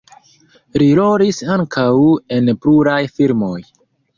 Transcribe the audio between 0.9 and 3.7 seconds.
rolis ankaŭ en pluraj filmoj.